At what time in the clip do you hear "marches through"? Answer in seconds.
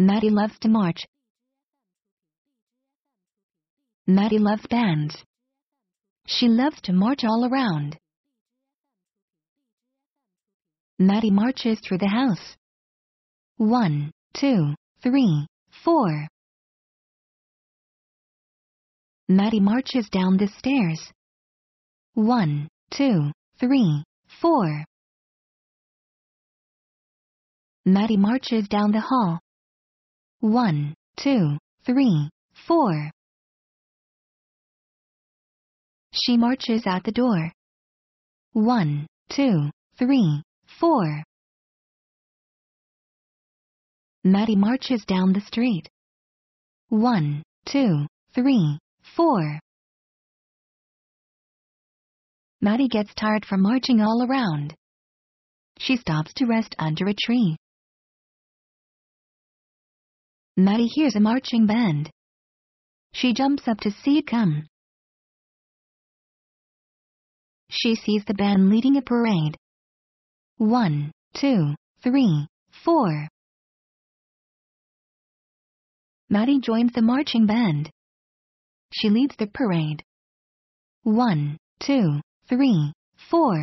11.30-11.98